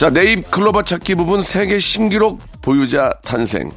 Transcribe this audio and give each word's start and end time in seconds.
자 0.00 0.08
네잎 0.08 0.50
클로버 0.50 0.84
찾기 0.84 1.14
부분 1.14 1.42
세계 1.42 1.78
신기록 1.78 2.40
보유자 2.62 3.12
탄생 3.22 3.70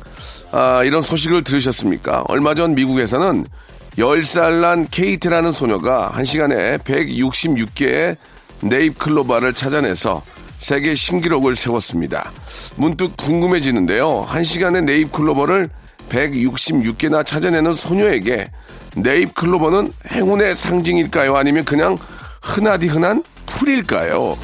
아, 0.54 0.82
이런 0.86 1.02
소식을 1.02 1.44
들으셨습니까 1.44 2.24
얼마 2.30 2.56
전 2.56 2.76
미국에서는 2.76 3.46
10살 3.98 4.62
난 4.62 4.88
케이트라는 4.88 5.52
소녀가 5.52 6.08
한 6.08 6.24
시간에 6.24 6.78
166개의 6.78 8.16
네잎 8.62 8.98
클로바를 9.00 9.54
찾아내서 9.54 10.24
세계 10.60 10.96
신기록을 10.96 11.58
세웠습니다. 11.58 12.32
문득 12.78 13.18
궁금해지는데요. 13.18 14.22
한 14.22 14.46
시간에 14.46 14.80
네잎 14.80 15.12
클로버를 15.12 15.68
166개나 16.08 17.26
찾아내는 17.26 17.74
소녀에게 17.74 18.50
네잎 18.96 19.36
클로버는 19.36 19.92
행운의 20.10 20.56
상징일까요? 20.56 21.36
아니면 21.36 21.66
그냥 21.66 21.98
흔하디 22.42 22.88
흔한 22.88 23.26
풀일까요? 23.46 24.38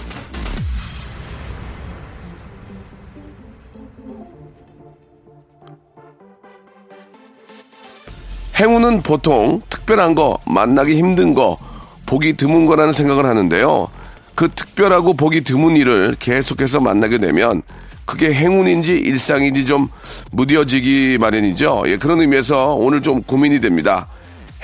행운은 8.59 9.02
보통 9.03 9.61
특별한 9.69 10.15
거, 10.15 10.38
만나기 10.45 10.97
힘든 10.97 11.33
거, 11.33 11.57
보기 12.05 12.33
드문 12.33 12.65
거라는 12.65 12.91
생각을 12.91 13.25
하는데요. 13.25 13.88
그 14.35 14.49
특별하고 14.49 15.13
보기 15.13 15.41
드문 15.41 15.77
일을 15.77 16.15
계속해서 16.19 16.81
만나게 16.81 17.19
되면 17.19 17.61
그게 18.05 18.33
행운인지 18.33 18.93
일상인지 18.93 19.65
좀 19.65 19.87
무뎌지기 20.31 21.17
마련이죠. 21.19 21.83
예, 21.87 21.97
그런 21.97 22.19
의미에서 22.19 22.73
오늘 22.73 23.02
좀 23.02 23.21
고민이 23.21 23.61
됩니다. 23.61 24.07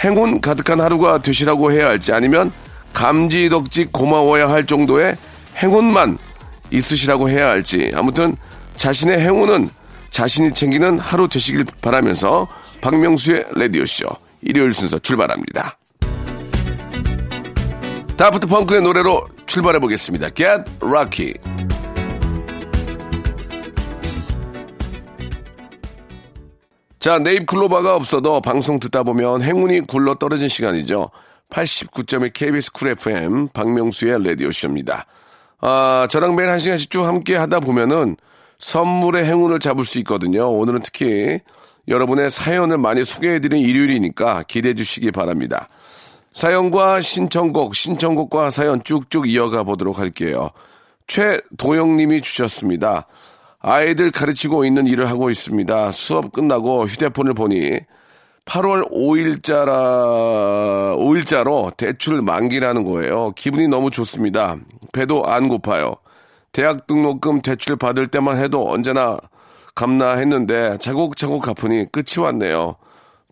행운 0.03 0.41
가득한 0.41 0.81
하루가 0.81 1.19
되시라고 1.19 1.71
해야 1.71 1.87
할지 1.87 2.11
아니면 2.11 2.51
감지덕지 2.93 3.89
고마워야 3.91 4.49
할 4.49 4.65
정도의 4.65 5.15
행운만 5.57 6.17
있으시라고 6.71 7.29
해야 7.29 7.49
할지 7.49 7.91
아무튼 7.95 8.35
자신의 8.75 9.19
행운은 9.21 9.69
자신이 10.09 10.53
챙기는 10.53 10.99
하루 10.99 11.27
되시길 11.27 11.65
바라면서 11.81 12.47
박명수의 12.85 13.45
라디오쇼 13.55 14.05
일요일 14.41 14.71
순서 14.71 14.99
출발합니다. 14.99 15.75
다프트 18.15 18.45
펑크의 18.45 18.83
노래로 18.83 19.27
출발해 19.47 19.79
보겠습니다. 19.79 20.29
Get 20.29 20.71
Rocky. 20.83 21.33
자, 26.99 27.17
네잎 27.17 27.47
클로바가 27.47 27.95
없어도 27.95 28.39
방송 28.41 28.79
듣다 28.79 29.01
보면 29.01 29.41
행운이 29.41 29.81
굴러 29.87 30.13
떨어진 30.13 30.47
시간이죠. 30.47 31.09
89.1 31.49 32.33
KBS 32.33 32.71
Cool 32.71 32.89
FM 32.89 33.47
박명수의 33.47 34.23
라디오쇼입니다. 34.27 35.07
아, 35.59 36.07
저랑 36.11 36.35
매일 36.35 36.49
한 36.51 36.59
시간씩 36.59 36.91
쭉 36.91 37.05
함께 37.05 37.35
하다 37.35 37.61
보면은 37.61 38.15
선물의 38.59 39.25
행운을 39.25 39.57
잡을 39.57 39.85
수 39.85 39.97
있거든요. 39.97 40.51
오늘은 40.51 40.81
특히 40.83 41.39
여러분의 41.87 42.29
사연을 42.29 42.77
많이 42.77 43.05
소개해드린 43.05 43.61
일요일이니까 43.61 44.43
기대해 44.47 44.73
주시기 44.73 45.11
바랍니다. 45.11 45.69
사연과 46.33 47.01
신청곡, 47.01 47.75
신청곡과 47.75 48.51
사연 48.51 48.83
쭉쭉 48.83 49.29
이어가 49.29 49.63
보도록 49.63 49.99
할게요. 49.99 50.49
최도영님이 51.07 52.21
주셨습니다. 52.21 53.07
아이들 53.59 54.11
가르치고 54.11 54.65
있는 54.65 54.87
일을 54.87 55.09
하고 55.09 55.29
있습니다. 55.29 55.91
수업 55.91 56.31
끝나고 56.31 56.85
휴대폰을 56.85 57.33
보니 57.33 57.79
8월 58.45 58.91
5일자라, 58.91 60.97
5일자로 60.97 61.75
대출 61.75 62.21
만기라는 62.21 62.83
거예요. 62.83 63.31
기분이 63.31 63.67
너무 63.67 63.89
좋습니다. 63.89 64.57
배도 64.93 65.25
안 65.25 65.47
고파요. 65.47 65.95
대학 66.51 66.85
등록금 66.85 67.41
대출 67.41 67.75
받을 67.75 68.07
때만 68.07 68.37
해도 68.37 68.69
언제나 68.69 69.17
갚나 69.75 70.13
했는데 70.13 70.77
차곡차곡 70.79 71.43
갚으니 71.43 71.85
끝이 71.91 72.23
왔네요. 72.23 72.75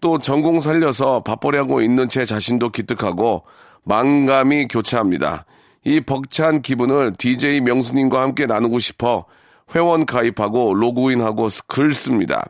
또 0.02 0.20
전공 0.20 0.60
살려서 0.60 1.22
밥벌이하고 1.24 1.82
있는 1.82 2.10
제 2.10 2.26
자신도 2.26 2.70
기특하고 2.70 3.44
망감이 3.84 4.68
교차합니다. 4.68 5.46
이 5.86 6.02
벅찬 6.02 6.62
기분을 6.62 7.14
DJ 7.18 7.62
명수님과 7.62 8.22
함께 8.22 8.46
나누고 8.46 8.80
싶어 8.80 9.26
회원 9.74 10.06
가입하고 10.06 10.74
로그인하고 10.74 11.48
글 11.68 11.94
씁니다. 11.94 12.46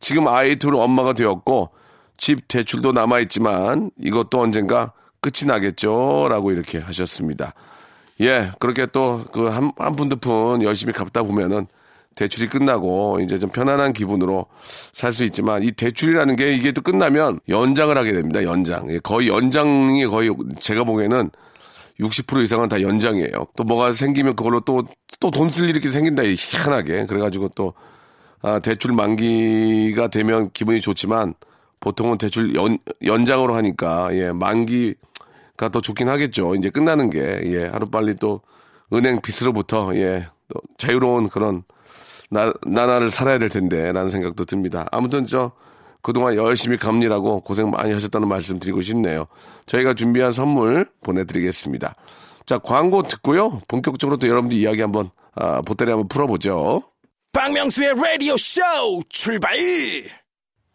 지금 0.00 0.28
아이 0.28 0.56
둘 0.56 0.74
엄마가 0.76 1.14
되었고 1.14 1.70
집 2.18 2.46
대출도 2.48 2.92
남아있지만 2.92 3.90
이것도 4.02 4.40
언젠가 4.40 4.92
끝이 5.20 5.46
나겠죠? 5.46 6.28
라고 6.28 6.52
이렇게 6.52 6.78
하셨습니다. 6.78 7.54
예, 8.20 8.50
그렇게 8.58 8.86
또 8.86 9.24
그 9.32 9.46
한, 9.48 9.72
한 9.78 9.96
푼 9.96 10.08
두 10.08 10.16
푼 10.16 10.62
열심히 10.62 10.92
갚다 10.92 11.22
보면은 11.22 11.66
대출이 12.18 12.48
끝나고 12.48 13.20
이제 13.20 13.38
좀 13.38 13.48
편안한 13.48 13.92
기분으로 13.92 14.46
살 14.92 15.12
수 15.12 15.22
있지만 15.24 15.62
이 15.62 15.70
대출이라는 15.70 16.34
게 16.34 16.52
이게 16.52 16.72
또 16.72 16.82
끝나면 16.82 17.38
연장을 17.48 17.96
하게 17.96 18.12
됩니다. 18.12 18.42
연장. 18.42 18.90
예, 18.90 18.98
거의 18.98 19.28
연장이 19.28 20.04
거의 20.06 20.34
제가 20.58 20.82
보기에는 20.82 21.30
60% 22.00 22.42
이상은 22.44 22.68
다 22.68 22.80
연장이에요. 22.82 23.46
또 23.56 23.64
뭐가 23.64 23.92
생기면 23.92 24.34
그걸로 24.34 24.58
또, 24.60 24.82
또 25.20 25.30
돈 25.30 25.48
쓸 25.48 25.68
일이 25.68 25.80
생긴다. 25.90 26.22
희한하게. 26.24 27.06
그래가지고 27.06 27.50
또, 27.54 27.74
아, 28.42 28.58
대출 28.58 28.92
만기가 28.92 30.08
되면 30.08 30.50
기분이 30.52 30.80
좋지만 30.80 31.34
보통은 31.80 32.18
대출 32.18 32.54
연, 32.56 32.78
연장으로 33.04 33.54
하니까, 33.54 34.08
예, 34.12 34.32
만기가 34.32 35.68
더 35.72 35.80
좋긴 35.80 36.08
하겠죠. 36.08 36.54
이제 36.56 36.70
끝나는 36.70 37.10
게, 37.10 37.40
예, 37.44 37.66
하루 37.66 37.88
빨리 37.88 38.14
또 38.16 38.40
은행 38.92 39.20
빚으로부터, 39.20 39.94
예, 39.96 40.26
또 40.48 40.60
자유로운 40.78 41.28
그런 41.28 41.62
나, 42.30 42.52
나날을 42.66 43.10
살아야 43.10 43.38
될 43.38 43.48
텐데, 43.48 43.92
라는 43.92 44.10
생각도 44.10 44.44
듭니다. 44.44 44.86
아무튼 44.92 45.26
저, 45.26 45.52
그동안 46.02 46.36
열심히 46.36 46.76
감리라고 46.76 47.40
고생 47.40 47.70
많이 47.70 47.92
하셨다는 47.92 48.28
말씀 48.28 48.58
드리고 48.58 48.82
싶네요. 48.82 49.26
저희가 49.66 49.94
준비한 49.94 50.32
선물 50.32 50.88
보내드리겠습니다. 51.02 51.94
자, 52.46 52.58
광고 52.58 53.02
듣고요. 53.02 53.60
본격적으로 53.68 54.16
또 54.16 54.28
여러분들 54.28 54.56
이야기 54.56 54.80
한번, 54.80 55.10
아, 55.34 55.60
보따리 55.62 55.90
한번 55.90 56.08
풀어보죠. 56.08 56.82
박명수의 57.32 57.94
라디오 57.94 58.36
쇼 58.36 58.62
출발! 59.08 59.56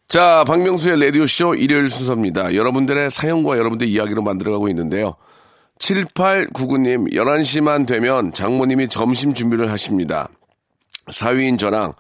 자, 0.07 0.43
박명수의 0.45 1.03
라디오쇼 1.03 1.55
일요일 1.55 1.89
순서입니다. 1.89 2.53
여러분들의 2.53 3.09
사연과 3.09 3.57
여러분들의 3.57 3.91
이야기로 3.91 4.21
만들어가고 4.21 4.69
있는데요. 4.69 5.15
7899님, 5.79 7.13
11시만 7.13 7.87
되면 7.87 8.31
장모님이 8.31 8.89
점심 8.89 9.33
준비를 9.33 9.71
하십니다. 9.71 10.29
사위인 11.11 11.57
저랑 11.57 11.93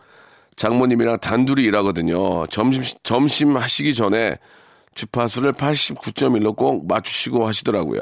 장모님이랑 0.55 1.19
단둘이 1.19 1.63
일하거든요. 1.63 2.45
점심, 2.47 2.83
점심 3.03 3.57
하시기 3.57 3.93
전에 3.93 4.37
주파수를 4.95 5.53
89.1로 5.53 6.55
꼭 6.55 6.87
맞추시고 6.87 7.47
하시더라고요. 7.47 8.01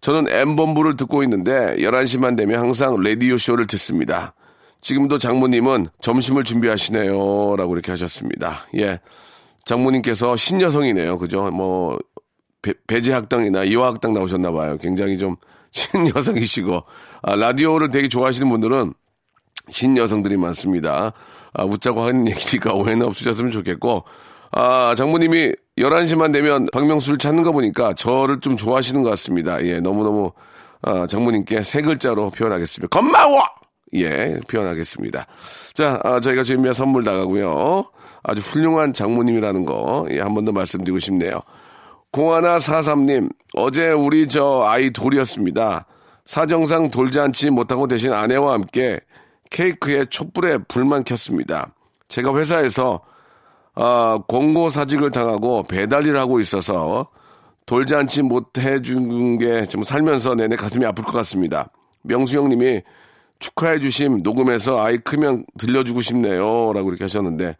저는 0.00 0.28
M본부를 0.28 0.96
듣고 0.96 1.22
있는데 1.22 1.76
11시만 1.78 2.36
되면 2.36 2.60
항상 2.60 3.00
라디오쇼를 3.02 3.66
듣습니다. 3.66 4.34
지금도 4.80 5.18
장모님은 5.18 5.88
점심을 6.00 6.42
준비하시네요. 6.42 7.56
라고 7.56 7.72
이렇게 7.74 7.92
하셨습니다. 7.92 8.66
예. 8.76 8.98
장모님께서 9.64 10.36
신여성이네요. 10.36 11.18
그죠? 11.18 11.50
뭐, 11.52 11.98
배, 12.60 13.00
지 13.00 13.12
학당이나 13.12 13.62
이화학당 13.62 14.12
나오셨나봐요. 14.12 14.78
굉장히 14.78 15.18
좀 15.18 15.36
신여성이시고, 15.70 16.82
아, 17.22 17.36
라디오를 17.36 17.92
되게 17.92 18.08
좋아하시는 18.08 18.48
분들은 18.48 18.92
신 19.70 19.96
여성들이 19.96 20.36
많습니다. 20.36 21.12
아, 21.54 21.64
웃자고 21.64 22.02
하는 22.02 22.26
얘기니까 22.28 22.72
오해는 22.74 23.06
없으셨으면 23.06 23.50
좋겠고, 23.52 24.04
아, 24.52 24.94
장모님이 24.96 25.52
11시만 25.78 26.32
되면 26.32 26.66
박명수를 26.72 27.18
찾는 27.18 27.42
거 27.42 27.52
보니까 27.52 27.94
저를 27.94 28.40
좀 28.40 28.56
좋아하시는 28.56 29.02
것 29.02 29.10
같습니다. 29.10 29.62
예, 29.64 29.80
너무너무, 29.80 30.32
아, 30.82 31.06
장모님께 31.06 31.62
세 31.62 31.80
글자로 31.82 32.30
표현하겠습니다. 32.30 32.96
고마워! 32.98 33.42
예, 33.94 34.38
표현하겠습니다. 34.48 35.26
자, 35.74 36.00
아, 36.04 36.20
저희가 36.20 36.42
준비한 36.42 36.74
선물 36.74 37.04
나가고요. 37.04 37.84
아주 38.22 38.40
훌륭한 38.40 38.92
장모님이라는 38.92 39.64
거, 39.64 40.06
예, 40.10 40.20
한 40.20 40.34
번 40.34 40.44
더 40.44 40.52
말씀드리고 40.52 40.98
싶네요. 40.98 41.40
공하나 42.10 42.58
사삼님, 42.58 43.30
어제 43.54 43.90
우리 43.90 44.28
저 44.28 44.64
아이 44.66 44.90
돌이었습니다. 44.90 45.86
사정상 46.24 46.90
않지 47.20 47.50
못하고 47.50 47.88
대신 47.88 48.12
아내와 48.12 48.52
함께 48.52 49.00
케이크에 49.52 50.06
촛불에 50.06 50.58
불만 50.66 51.04
켰습니다. 51.04 51.74
제가 52.08 52.34
회사에서 52.36 53.00
아, 53.74 54.18
공고 54.26 54.70
사직을 54.70 55.12
당하고 55.12 55.62
배달일을 55.64 56.18
하고 56.18 56.40
있어서 56.40 57.08
돌지 57.64 57.94
않지 57.94 58.22
못해준 58.22 59.38
게좀 59.38 59.82
살면서 59.82 60.34
내내 60.34 60.56
가슴이 60.56 60.84
아플 60.84 61.04
것 61.04 61.12
같습니다. 61.12 61.70
명수 62.02 62.36
형님이 62.36 62.82
축하해 63.38 63.80
주심 63.80 64.18
녹음해서 64.22 64.82
아이 64.82 64.98
크면 64.98 65.44
들려주고 65.58 66.00
싶네요. 66.02 66.72
라고 66.72 66.88
이렇게 66.90 67.04
하셨는데, 67.04 67.56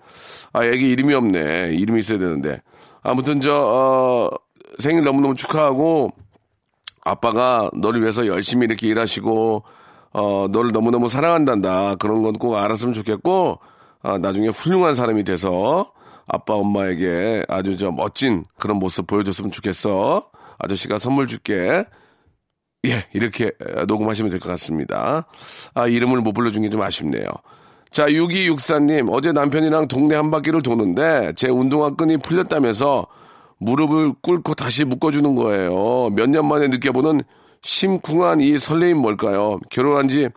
아, 0.52 0.64
애기 0.64 0.90
이름이 0.90 1.12
없네. 1.12 1.72
이름이 1.74 2.00
있어야 2.00 2.18
되는데. 2.18 2.62
아무튼 3.02 3.40
저, 3.40 3.52
어, 3.52 4.30
생일 4.78 5.02
너무너무 5.02 5.34
축하하고, 5.34 6.12
아빠가 7.04 7.68
너를 7.74 8.00
위해서 8.00 8.26
열심히 8.28 8.66
이렇게 8.66 8.86
일하시고, 8.86 9.64
어, 10.12 10.46
너를 10.50 10.72
너무너무 10.72 11.08
사랑한단다. 11.08 11.96
그런 11.96 12.22
건 12.22 12.34
꼭 12.34 12.56
알았으면 12.56 12.92
좋겠고, 12.94 13.58
아, 14.02 14.18
나중에 14.18 14.48
훌륭한 14.48 14.94
사람이 14.94 15.24
돼서 15.24 15.92
아빠, 16.26 16.54
엄마에게 16.54 17.44
아주 17.48 17.76
저 17.76 17.90
멋진 17.90 18.44
그런 18.58 18.78
모습 18.78 19.06
보여줬으면 19.06 19.50
좋겠어. 19.50 20.28
아저씨가 20.58 20.98
선물 20.98 21.26
줄게. 21.26 21.84
예, 22.84 23.06
이렇게 23.12 23.52
녹음하시면 23.86 24.30
될 24.30 24.40
것 24.40 24.48
같습니다. 24.50 25.26
아, 25.74 25.86
이름을 25.86 26.20
못 26.20 26.32
불러준 26.32 26.62
게 26.62 26.68
좀 26.68 26.82
아쉽네요. 26.82 27.26
자, 27.90 28.06
6264님, 28.06 29.08
어제 29.12 29.32
남편이랑 29.32 29.86
동네 29.88 30.16
한 30.16 30.30
바퀴를 30.30 30.62
도는데 30.62 31.32
제 31.36 31.48
운동화 31.48 31.90
끈이 31.94 32.16
풀렸다면서 32.18 33.06
무릎을 33.58 34.14
꿇고 34.22 34.54
다시 34.54 34.84
묶어주는 34.84 35.34
거예요. 35.36 36.10
몇 36.10 36.28
년 36.28 36.48
만에 36.48 36.68
느껴보는 36.68 37.20
심쿵한 37.62 38.40
이 38.40 38.58
설레임 38.58 38.98
뭘까요? 38.98 39.58
결혼한 39.70 40.08
지 40.08 40.28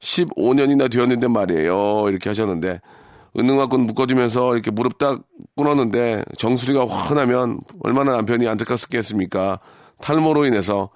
15년이나 0.00 0.90
되었는데 0.90 1.28
말이에요. 1.28 2.08
이렇게 2.08 2.28
하셨는데, 2.30 2.80
은능화 3.38 3.68
끈 3.68 3.86
묶어주면서 3.86 4.54
이렇게 4.54 4.70
무릎 4.70 4.98
딱 4.98 5.22
끊었는데, 5.56 6.24
정수리가 6.36 6.86
환하면 6.88 7.60
얼마나 7.80 8.12
남편이 8.12 8.46
안타깝겠습니까? 8.48 9.60
탈모로 10.00 10.44
인해서 10.46 10.90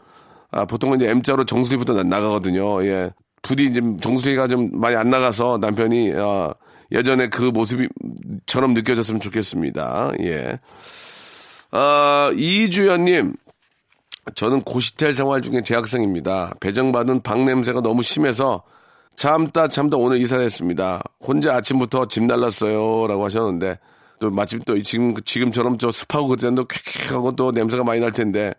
아, 0.51 0.65
보통은 0.65 1.01
이제 1.01 1.09
M자로 1.11 1.45
정수리부터 1.45 1.95
나, 1.95 2.03
나가거든요. 2.03 2.85
예. 2.85 3.11
부디 3.43 3.67
이제 3.67 3.81
정수리가 4.01 4.49
좀 4.49 4.71
많이 4.73 4.97
안 4.97 5.11
나가서 5.11 5.59
남편이, 5.61 6.15
아, 6.17 6.53
예전에 6.93 7.29
그 7.29 7.43
모습이처럼 7.43 8.75
느껴졌으면 8.75 9.21
좋겠습니다. 9.21 10.13
예. 10.21 10.59
아, 11.71 12.31
이주연님. 12.35 13.35
저는 14.35 14.63
고시텔 14.63 15.13
생활 15.15 15.41
중에 15.41 15.63
재학생입니다. 15.63 16.55
배정받은 16.61 17.23
방 17.23 17.45
냄새가 17.45 17.81
너무 17.81 18.03
심해서 18.03 18.63
참다 19.15 19.69
참다 19.69 19.97
오늘 19.97 20.19
이사를 20.21 20.45
했습니다. 20.45 21.03
혼자 21.21 21.55
아침부터 21.55 22.07
집 22.07 22.25
날랐어요. 22.25 23.07
라고 23.07 23.25
하셨는데 23.25 23.79
또 24.19 24.31
마침 24.31 24.61
또 24.67 24.81
지금, 24.83 25.15
지금처럼 25.25 25.79
저 25.79 25.91
습하고 25.91 26.29
그때도 26.29 26.65
쾌쾌하고 26.67 27.37
또 27.37 27.53
냄새가 27.53 27.85
많이 27.85 28.01
날 28.01 28.13
텐데 28.13 28.53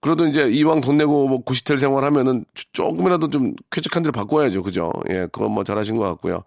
그래도 0.00 0.26
이제 0.26 0.48
이왕 0.48 0.80
돈 0.80 0.96
내고 0.96 1.28
뭐 1.28 1.42
구시텔 1.42 1.78
생활 1.78 2.04
하면은 2.04 2.44
조금이라도 2.72 3.28
좀 3.28 3.54
쾌적한 3.70 4.02
데를 4.02 4.12
바꿔야죠. 4.12 4.62
그죠? 4.62 4.92
예, 5.10 5.26
그건 5.30 5.52
뭐 5.52 5.64
잘하신 5.64 5.96
것 5.96 6.04
같고요. 6.04 6.42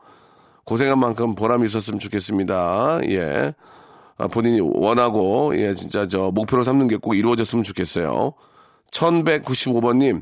고생한 0.64 0.98
만큼 0.98 1.36
보람이 1.36 1.66
있었으면 1.66 2.00
좋겠습니다. 2.00 3.02
예. 3.10 3.54
아, 4.18 4.28
본인이 4.28 4.60
원하고, 4.62 5.56
예, 5.58 5.74
진짜 5.76 6.08
저 6.08 6.32
목표로 6.34 6.64
삼는 6.64 6.88
게 6.88 6.98
꼭 6.98 7.16
이루어졌으면 7.16 7.64
좋겠어요. 7.64 8.34
1195번님, 8.94 10.22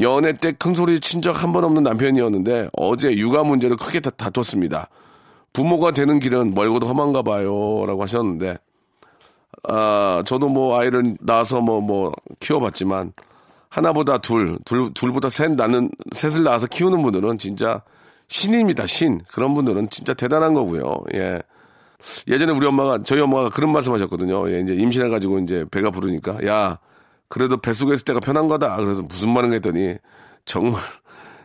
연애 0.00 0.32
때 0.32 0.52
큰 0.52 0.74
소리 0.74 1.00
친 1.00 1.20
적 1.20 1.36
한 1.36 1.52
번 1.52 1.64
없는 1.64 1.82
남편이었는데 1.82 2.68
어제 2.74 3.16
육아 3.16 3.42
문제를 3.42 3.76
크게 3.76 4.00
다, 4.00 4.10
다퉜습니다. 4.10 4.88
부모가 5.52 5.90
되는 5.90 6.18
길은 6.18 6.54
멀고도 6.54 6.86
험한가 6.86 7.22
봐요. 7.22 7.84
라고 7.86 8.02
하셨는데, 8.02 8.56
아, 9.68 10.22
저도 10.24 10.48
뭐 10.48 10.78
아이를 10.78 11.16
낳아서 11.20 11.60
뭐, 11.60 11.80
뭐, 11.82 12.10
키워봤지만, 12.40 13.12
하나보다 13.68 14.16
둘, 14.18 14.58
둘, 14.64 14.92
둘보다 14.94 15.28
셋 15.28 15.50
낳는, 15.52 15.90
셋을 16.12 16.42
낳아서 16.42 16.66
키우는 16.66 17.02
분들은 17.02 17.36
진짜 17.36 17.82
신입니다, 18.28 18.86
신. 18.86 19.20
그런 19.30 19.52
분들은 19.54 19.90
진짜 19.90 20.14
대단한 20.14 20.54
거고요. 20.54 21.02
예. 21.14 21.42
예전에 22.28 22.52
우리 22.52 22.66
엄마가, 22.66 23.00
저희 23.04 23.20
엄마가 23.20 23.50
그런 23.50 23.72
말씀 23.72 23.92
하셨거든요. 23.92 24.50
예, 24.50 24.60
이제 24.60 24.74
임신해가지고 24.74 25.40
이제 25.40 25.66
배가 25.70 25.90
부르니까, 25.90 26.46
야, 26.46 26.78
그래도 27.32 27.56
뱃속에 27.56 27.94
있을 27.94 28.04
때가 28.04 28.20
편한 28.20 28.46
거다. 28.46 28.76
그래서 28.76 29.00
무슨 29.00 29.30
말을 29.30 29.54
했더니, 29.54 29.96
정말, 30.44 30.82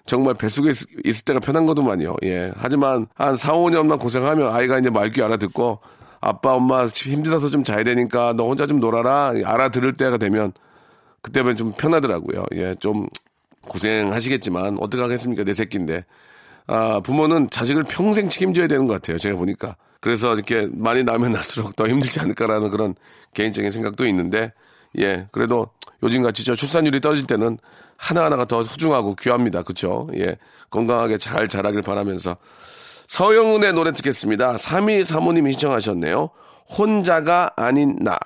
정말 0.06 0.34
뱃속에 0.34 0.72
있, 0.72 0.76
있을 1.06 1.24
때가 1.24 1.40
편한 1.40 1.66
거더만요. 1.66 2.18
예. 2.26 2.52
하지만 2.58 3.08
한 3.16 3.38
4, 3.38 3.54
5년만 3.54 3.98
고생하면 3.98 4.54
아이가 4.54 4.80
이제 4.80 4.90
말귀 4.90 5.24
알아듣고, 5.24 5.80
아빠, 6.20 6.56
엄마 6.56 6.88
힘들어서 6.88 7.50
좀 7.50 7.64
자야 7.64 7.86
되니까 7.86 8.34
너 8.34 8.48
혼자 8.48 8.68
좀 8.68 8.82
놀아라. 8.82 9.32
알아들을 9.46 9.94
때가 9.94 10.18
되면 10.18 10.52
그때면 11.22 11.56
좀 11.56 11.72
편하더라고요. 11.72 12.44
예, 12.56 12.76
좀 12.76 13.08
고생하시겠지만 13.70 14.80
어떻게 14.82 15.02
하겠습니까? 15.02 15.46
내 15.46 15.54
새끼인데. 15.54 16.04
아, 16.68 17.00
부모는 17.00 17.50
자식을 17.50 17.84
평생 17.84 18.28
책임져야 18.28 18.68
되는 18.68 18.84
것 18.84 18.96
같아요. 18.96 19.18
제가 19.18 19.38
보니까. 19.38 19.78
그래서 20.02 20.34
이렇게 20.34 20.68
많이 20.74 21.06
나면 21.06 21.32
날수록 21.34 21.78
더 21.78 21.88
힘들지 21.88 22.20
않을까라는 22.20 22.72
그런 22.72 22.94
개인적인 23.34 23.72
생각도 23.72 24.06
있는데, 24.06 24.52
예, 25.00 25.28
그래도 25.32 25.70
요즘 26.04 26.24
같이 26.24 26.44
저 26.44 26.56
출산율이 26.56 27.02
떨어질 27.02 27.26
때는 27.26 27.58
하나하나가 27.98 28.46
더 28.46 28.64
소중하고 28.64 29.16
귀합니다. 29.16 29.64
그쵸? 29.64 30.08
예, 30.16 30.38
건강하게 30.70 31.18
잘 31.18 31.48
자라길 31.48 31.82
바라면서 31.82 32.38
서영은의 33.08 33.74
노래 33.74 33.94
듣겠습니다. 33.94 34.56
3235님이 34.56 35.52
신청하셨네요. 35.54 36.30
혼자가 36.78 37.52
아닌 37.56 37.98
나. 38.02 38.20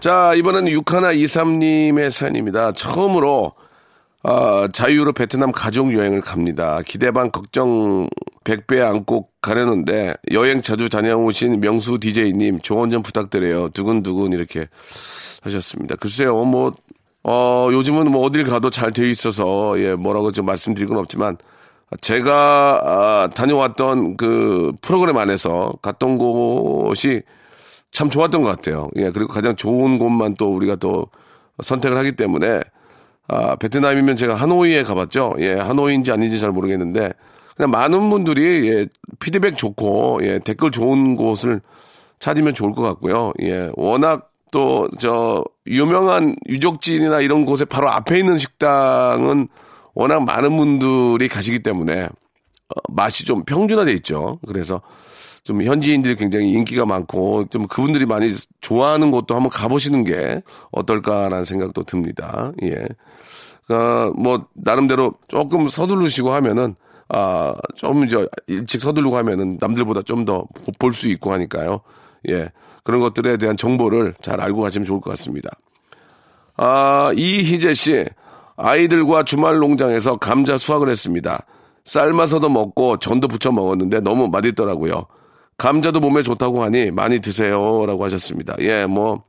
자, 0.00 0.34
이번에는 0.34 0.70
6123님의 0.70 2.10
사연입니다. 2.10 2.72
처음으로 2.72 3.54
아, 4.28 4.66
자유로 4.72 5.12
베트남 5.12 5.52
가족 5.52 5.94
여행을 5.94 6.20
갑니다. 6.20 6.82
기대 6.84 7.12
반 7.12 7.30
걱정 7.30 8.08
100배 8.42 8.80
안고 8.84 9.28
가려는데 9.40 10.16
여행 10.32 10.62
자주 10.62 10.88
다녀오신 10.88 11.60
명수 11.60 12.00
DJ님 12.00 12.58
조언 12.60 12.90
좀 12.90 13.04
부탁드려요. 13.04 13.68
두근두근 13.68 14.32
이렇게 14.32 14.66
하셨습니다. 15.42 15.94
글쎄요, 15.94 16.44
뭐, 16.44 16.74
어, 17.22 17.68
요즘은 17.70 18.10
뭐 18.10 18.22
어딜 18.22 18.42
가도 18.42 18.68
잘 18.68 18.92
되어 18.92 19.06
있어서 19.06 19.78
예, 19.78 19.94
뭐라고 19.94 20.32
좀 20.32 20.44
말씀드릴 20.44 20.88
건 20.88 20.98
없지만 20.98 21.36
제가 22.00 22.80
아, 22.82 23.28
다녀왔던 23.32 24.16
그 24.16 24.72
프로그램 24.82 25.18
안에서 25.18 25.74
갔던 25.82 26.18
곳이 26.18 27.22
참 27.92 28.10
좋았던 28.10 28.42
것 28.42 28.48
같아요. 28.48 28.88
예, 28.96 29.12
그리고 29.12 29.32
가장 29.32 29.54
좋은 29.54 30.00
곳만 30.00 30.34
또 30.34 30.52
우리가 30.52 30.74
또 30.74 31.06
선택을 31.62 31.96
하기 31.96 32.16
때문에 32.16 32.62
아, 33.28 33.56
베트남이면 33.56 34.16
제가 34.16 34.34
하노이에 34.34 34.82
가봤죠. 34.84 35.34
예, 35.38 35.54
하노이인지 35.54 36.12
아닌지 36.12 36.38
잘 36.38 36.50
모르겠는데, 36.50 37.12
그냥 37.56 37.70
많은 37.70 38.08
분들이, 38.10 38.70
예, 38.70 38.86
피드백 39.18 39.56
좋고, 39.56 40.20
예, 40.22 40.38
댓글 40.38 40.70
좋은 40.70 41.16
곳을 41.16 41.60
찾으면 42.18 42.54
좋을 42.54 42.72
것 42.72 42.82
같고요. 42.82 43.32
예, 43.42 43.70
워낙 43.74 44.30
또, 44.52 44.88
저, 44.98 45.44
유명한 45.66 46.36
유적지나 46.48 47.20
이런 47.20 47.44
곳에 47.44 47.64
바로 47.64 47.90
앞에 47.90 48.18
있는 48.18 48.38
식당은 48.38 49.48
워낙 49.94 50.24
많은 50.24 50.56
분들이 50.56 51.28
가시기 51.28 51.60
때문에, 51.60 52.04
어, 52.04 52.80
맛이 52.88 53.24
좀 53.24 53.44
평준화돼 53.44 53.92
있죠. 53.94 54.38
그래서 54.46 54.80
좀 55.46 55.62
현지인들이 55.62 56.16
굉장히 56.16 56.50
인기가 56.50 56.84
많고 56.84 57.46
좀 57.50 57.68
그분들이 57.68 58.04
많이 58.04 58.34
좋아하는 58.60 59.12
곳도 59.12 59.36
한번 59.36 59.48
가보시는 59.50 60.02
게 60.02 60.42
어떨까라는 60.72 61.44
생각도 61.44 61.84
듭니다. 61.84 62.50
예. 62.64 62.84
아, 63.68 64.10
뭐, 64.16 64.46
나름대로 64.54 65.14
조금 65.28 65.68
서두르시고 65.68 66.32
하면은, 66.32 66.74
아, 67.08 67.54
좀 67.76 68.04
이제 68.04 68.26
일찍 68.48 68.80
서두르고 68.80 69.16
하면은 69.18 69.56
남들보다 69.60 70.02
좀 70.02 70.24
더 70.24 70.46
볼 70.80 70.92
수 70.92 71.08
있고 71.10 71.32
하니까요. 71.32 71.80
예. 72.28 72.50
그런 72.82 73.00
것들에 73.00 73.36
대한 73.36 73.56
정보를 73.56 74.14
잘 74.22 74.40
알고 74.40 74.62
가시면 74.62 74.84
좋을 74.84 75.00
것 75.00 75.10
같습니다. 75.10 75.50
아, 76.56 77.12
이희재 77.16 77.72
씨. 77.74 78.04
아이들과 78.56 79.22
주말 79.22 79.58
농장에서 79.58 80.16
감자 80.16 80.58
수확을 80.58 80.88
했습니다. 80.88 81.44
삶아서도 81.84 82.48
먹고 82.48 82.96
전도 82.98 83.28
부쳐 83.28 83.52
먹었는데 83.52 84.00
너무 84.00 84.26
맛있더라고요. 84.28 85.04
감자도 85.58 86.00
몸에 86.00 86.22
좋다고 86.22 86.62
하니 86.62 86.90
많이 86.90 87.20
드세요라고 87.20 88.04
하셨습니다. 88.04 88.54
예, 88.60 88.86
뭐 88.86 89.24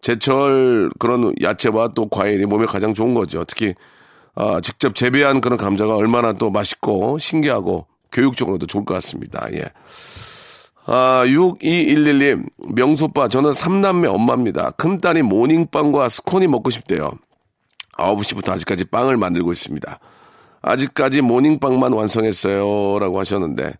제철 0.00 0.90
그런 0.98 1.34
야채와 1.42 1.88
또 1.88 2.08
과일이 2.08 2.46
몸에 2.46 2.66
가장 2.66 2.94
좋은 2.94 3.14
거죠. 3.14 3.44
특히 3.44 3.74
아, 4.34 4.60
직접 4.60 4.94
재배한 4.94 5.40
그런 5.40 5.58
감자가 5.58 5.96
얼마나 5.96 6.32
또 6.34 6.50
맛있고 6.50 7.18
신기하고 7.18 7.86
교육적으로도 8.12 8.66
좋을 8.66 8.84
것 8.84 8.94
같습니다. 8.94 9.48
예. 9.52 9.64
아, 10.84 11.24
6211님, 11.26 12.46
명소빠, 12.74 13.28
저는 13.28 13.50
3남매 13.50 14.12
엄마입니다. 14.12 14.70
큰딸이 14.72 15.22
모닝빵과 15.22 16.08
스콘이 16.08 16.46
먹고 16.46 16.70
싶대요. 16.70 17.12
9시부터 17.94 18.50
아직까지 18.50 18.84
빵을 18.84 19.16
만들고 19.16 19.50
있습니다. 19.50 19.98
아직까지 20.62 21.22
모닝빵만 21.22 21.92
완성했어요. 21.92 22.98
라고 23.00 23.18
하셨는데, 23.18 23.72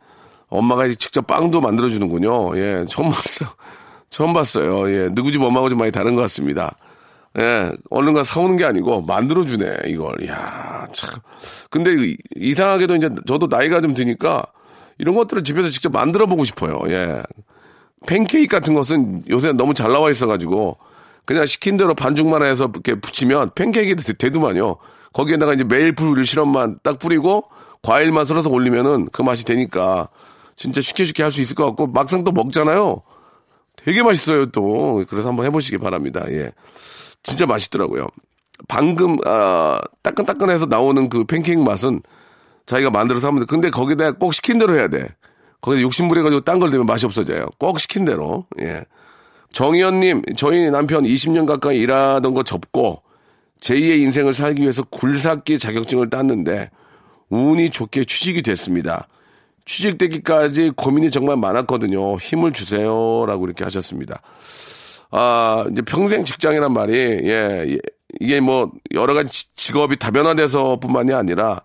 엄마가 0.56 0.88
직접 0.88 1.26
빵도 1.26 1.60
만들어주는군요. 1.60 2.56
예, 2.58 2.84
처음 2.88 3.10
봤어요. 3.10 3.48
처음 4.10 4.32
봤어요. 4.32 4.90
예, 4.90 5.08
누구 5.12 5.32
집 5.32 5.42
엄마하고 5.42 5.68
좀 5.68 5.78
많이 5.78 5.92
다른 5.92 6.14
것 6.14 6.22
같습니다. 6.22 6.76
예, 7.38 7.70
얼른 7.90 8.14
가 8.14 8.22
사오는 8.22 8.56
게 8.56 8.64
아니고 8.64 9.02
만들어주네, 9.02 9.80
이걸. 9.86 10.22
이야, 10.22 10.86
참. 10.92 11.14
근데 11.70 11.90
이상하게도 12.36 12.96
이제 12.96 13.10
저도 13.26 13.46
나이가 13.48 13.80
좀 13.80 13.94
드니까 13.94 14.44
이런 14.98 15.14
것들을 15.14 15.44
집에서 15.44 15.68
직접 15.68 15.92
만들어 15.92 16.26
보고 16.26 16.44
싶어요. 16.44 16.80
예. 16.88 17.22
팬케이크 18.06 18.54
같은 18.54 18.72
것은 18.72 19.24
요새 19.28 19.52
너무 19.52 19.74
잘 19.74 19.92
나와 19.92 20.10
있어가지고 20.10 20.78
그냥 21.24 21.44
시킨 21.44 21.76
대로 21.76 21.94
반죽만 21.94 22.42
해서 22.42 22.70
이렇게 22.72 22.94
붙이면 22.94 23.50
팬케이크 23.54 23.96
되더만요. 24.14 24.76
거기에다가 25.12 25.54
이제 25.54 25.64
메이플 25.64 26.24
시럽만 26.24 26.78
딱 26.82 26.98
뿌리고 26.98 27.44
과일만 27.82 28.24
썰어서 28.24 28.50
올리면은 28.50 29.08
그 29.12 29.22
맛이 29.22 29.44
되니까 29.44 30.08
진짜 30.56 30.80
쉽게 30.80 31.04
쉽게 31.04 31.22
할 31.22 31.30
수 31.30 31.40
있을 31.40 31.54
것 31.54 31.64
같고 31.66 31.86
막상 31.88 32.24
또 32.24 32.32
먹잖아요. 32.32 33.02
되게 33.76 34.02
맛있어요 34.02 34.46
또. 34.46 35.04
그래서 35.08 35.28
한번 35.28 35.46
해보시기 35.46 35.78
바랍니다. 35.78 36.24
예. 36.28 36.52
진짜 37.22 37.46
맛있더라고요. 37.46 38.06
방금 38.68 39.16
아 39.26 39.80
따끈따끈해서 40.02 40.66
나오는 40.66 41.08
그 41.08 41.24
팬케이크 41.24 41.60
맛은 41.60 42.00
자기가 42.64 42.90
만들어서 42.90 43.28
하면 43.28 43.40
돼. 43.40 43.46
근데 43.46 43.70
거기다 43.70 44.12
꼭 44.12 44.32
시킨 44.32 44.58
대로 44.58 44.74
해야 44.74 44.88
돼. 44.88 45.08
거기다 45.60 45.82
욕심부려 45.82 46.22
가지고 46.22 46.40
딴걸 46.40 46.70
되면 46.70 46.86
맛이 46.86 47.06
없어져요. 47.06 47.46
꼭 47.58 47.78
시킨 47.78 48.04
대로. 48.04 48.46
예. 48.60 48.84
정희연님, 49.52 50.22
저희 50.36 50.70
남편 50.70 51.04
20년 51.04 51.46
가까이 51.46 51.78
일하던 51.78 52.34
거 52.34 52.42
접고 52.42 53.02
제2의 53.60 54.00
인생을 54.00 54.34
살기 54.34 54.62
위해서 54.62 54.82
굴삭기 54.82 55.58
자격증을 55.58 56.10
땄는데 56.10 56.70
운이 57.30 57.70
좋게 57.70 58.04
취직이 58.04 58.42
됐습니다. 58.42 59.08
취직되기까지 59.66 60.72
고민이 60.76 61.10
정말 61.10 61.36
많았거든요. 61.36 62.16
힘을 62.16 62.52
주세요라고 62.52 63.46
이렇게 63.46 63.64
하셨습니다. 63.64 64.22
아, 65.10 65.66
이제 65.70 65.82
평생 65.82 66.24
직장이란 66.24 66.72
말이 66.72 66.94
예, 66.94 67.64
예 67.68 67.78
이게 68.20 68.40
뭐 68.40 68.70
여러 68.94 69.12
가지 69.12 69.54
직업이 69.54 69.96
다변화돼서 69.98 70.76
뿐만이 70.76 71.12
아니라 71.12 71.60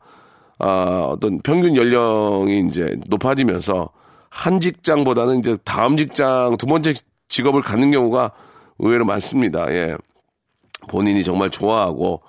아, 0.59 1.07
어떤 1.09 1.39
평균 1.41 1.75
연령이 1.75 2.65
이제 2.67 2.97
높아지면서 3.07 3.89
한 4.29 4.59
직장보다는 4.59 5.39
이제 5.39 5.57
다음 5.63 5.97
직장 5.97 6.55
두 6.57 6.65
번째 6.65 6.93
직업을 7.29 7.61
갖는 7.61 7.91
경우가 7.91 8.31
의외로 8.79 9.05
많습니다. 9.05 9.71
예. 9.71 9.95
본인이 10.87 11.23
정말 11.23 11.49
좋아하고 11.49 12.21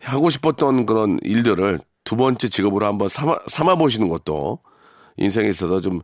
하고 0.00 0.30
싶었던 0.30 0.86
그런 0.86 1.18
일들을 1.22 1.78
두 2.02 2.16
번째 2.16 2.48
직업으로 2.48 2.86
한번 2.86 3.08
삼아, 3.08 3.38
삼아 3.46 3.76
보시는 3.76 4.08
것도 4.08 4.58
인생에 5.16 5.48
있어서 5.48 5.80
좀, 5.80 6.00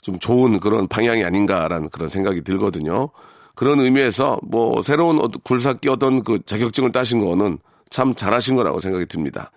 좀 0.00 0.18
좋은 0.18 0.60
그런 0.60 0.88
방향이 0.88 1.24
아닌가라는 1.24 1.90
그런 1.90 2.08
생각이 2.08 2.42
들거든요. 2.42 3.10
그런 3.54 3.80
의미에서 3.80 4.38
뭐 4.42 4.82
새로운 4.82 5.20
굴삭기 5.44 5.88
어떤 5.88 6.22
그 6.22 6.40
자격증을 6.44 6.92
따신 6.92 7.24
거는 7.24 7.58
참 7.90 8.14
잘하신 8.14 8.56
거라고 8.56 8.80
생각이 8.80 9.06
듭니다. 9.06 9.50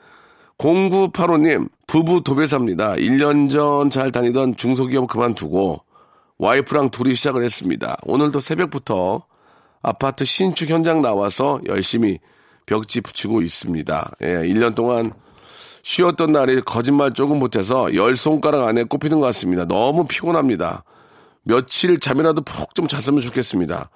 0985님, 0.58 1.70
부부 1.88 2.24
도배사입니다. 2.24 2.94
1년 2.96 3.50
전 3.50 3.90
잘 3.90 4.12
다니던 4.12 4.56
중소기업 4.56 5.08
그만두고 5.08 5.82
와이프랑 6.38 6.90
둘이 6.90 7.16
시작을 7.16 7.44
했습니다. 7.44 7.98
오늘도 8.04 8.40
새벽부터 8.40 9.24
아파트 9.82 10.26
신축 10.26 10.70
현장 10.70 11.02
나와서 11.02 11.60
열심히 11.68 12.20
벽지 12.66 13.02
붙이고 13.02 13.42
있습니다. 13.42 14.12
예, 14.24 14.28
1년 14.44 14.76
동안 14.76 15.14
쉬었던 15.86 16.32
날이 16.32 16.62
거짓말 16.62 17.14
조금 17.14 17.38
못해서 17.38 17.94
열 17.94 18.16
손가락 18.16 18.68
안에 18.68 18.86
꼽히는 18.86 19.20
것 19.20 19.28
같습니다. 19.28 19.66
너무 19.66 20.08
피곤합니다. 20.08 20.84
며칠 21.44 22.00
잠이라도 22.00 22.42
푹 22.42 22.74
좀 22.74 22.88
잤으면 22.88 23.22
좋겠습니다. 23.22 23.92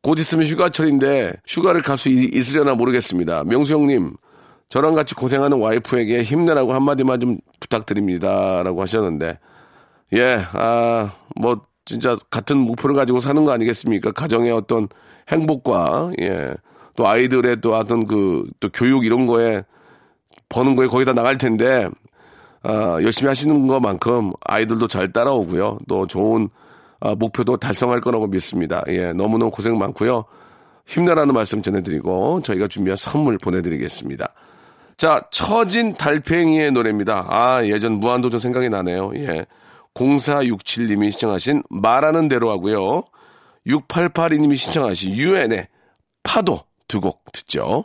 곧 0.00 0.20
있으면 0.20 0.46
휴가철인데 0.46 1.32
휴가를 1.44 1.82
갈 1.82 1.96
수 1.96 2.08
있으려나 2.08 2.76
모르겠습니다. 2.76 3.42
명수 3.44 3.74
형님, 3.74 4.14
저랑 4.68 4.94
같이 4.94 5.16
고생하는 5.16 5.58
와이프에게 5.58 6.22
힘내라고 6.22 6.72
한마디만 6.72 7.18
좀 7.18 7.38
부탁드립니다. 7.58 8.62
라고 8.62 8.80
하셨는데, 8.80 9.40
예, 10.12 10.46
아, 10.52 11.10
뭐, 11.34 11.62
진짜 11.84 12.16
같은 12.30 12.58
목표를 12.58 12.94
가지고 12.94 13.18
사는 13.18 13.44
거 13.44 13.50
아니겠습니까? 13.50 14.12
가정의 14.12 14.52
어떤 14.52 14.86
행복과, 15.28 16.12
예, 16.20 16.54
또 16.94 17.08
아이들의 17.08 17.60
또 17.60 17.74
어떤 17.74 18.06
그, 18.06 18.44
또 18.60 18.68
교육 18.72 19.04
이런 19.04 19.26
거에 19.26 19.64
버는 20.48 20.76
거에 20.76 20.86
거기다 20.86 21.12
나갈 21.12 21.38
텐데, 21.38 21.88
아, 22.62 22.98
열심히 23.02 23.28
하시는 23.28 23.66
것만큼 23.66 24.32
아이들도 24.44 24.88
잘 24.88 25.12
따라오고요. 25.12 25.78
또 25.88 26.06
좋은 26.06 26.48
아, 27.00 27.14
목표도 27.14 27.58
달성할 27.58 28.00
거라고 28.00 28.26
믿습니다. 28.28 28.82
예, 28.88 29.12
너무너무 29.12 29.50
고생 29.50 29.76
많고요. 29.76 30.24
힘내라는 30.86 31.34
말씀 31.34 31.60
전해드리고 31.62 32.40
저희가 32.42 32.68
준비한 32.68 32.96
선물 32.96 33.38
보내드리겠습니다. 33.38 34.28
자, 34.96 35.22
처진 35.30 35.94
달팽이의 35.94 36.72
노래입니다. 36.72 37.26
아, 37.28 37.64
예전 37.66 37.94
무한도전 37.94 38.38
생각이 38.40 38.68
나네요. 38.68 39.12
예. 39.16 39.44
0467님이 39.94 41.10
신청하신 41.12 41.62
말하는 41.68 42.28
대로 42.28 42.50
하고요. 42.50 43.02
6882님이 43.66 44.56
신청하신 44.56 45.14
유엔의 45.14 45.68
파도 46.22 46.60
두 46.88 47.00
곡 47.00 47.32
듣죠. 47.32 47.84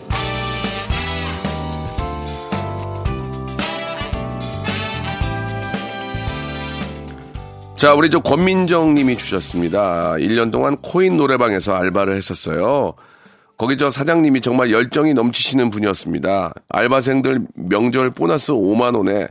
자, 7.81 7.95
우리 7.95 8.11
저 8.11 8.19
권민정 8.19 8.93
님이 8.93 9.17
주셨습니다. 9.17 10.11
1년 10.19 10.51
동안 10.51 10.77
코인 10.83 11.17
노래방에서 11.17 11.73
알바를 11.73 12.15
했었어요. 12.15 12.93
거기 13.57 13.75
저 13.75 13.89
사장님이 13.89 14.41
정말 14.41 14.69
열정이 14.69 15.15
넘치시는 15.15 15.71
분이었습니다. 15.71 16.53
알바생들 16.69 17.47
명절 17.55 18.11
보너스 18.11 18.51
5만 18.51 18.95
원에 18.95 19.27